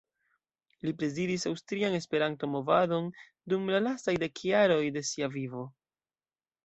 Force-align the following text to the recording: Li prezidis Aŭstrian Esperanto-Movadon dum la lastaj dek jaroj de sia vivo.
Li 0.87 0.93
prezidis 1.01 1.43
Aŭstrian 1.49 1.97
Esperanto-Movadon 1.97 3.11
dum 3.53 3.69
la 3.75 3.83
lastaj 3.89 4.19
dek 4.25 4.43
jaroj 4.53 4.83
de 4.97 5.05
sia 5.11 5.31
vivo. 5.39 5.63